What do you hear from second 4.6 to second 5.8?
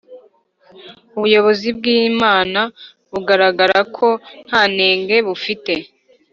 nenge bufite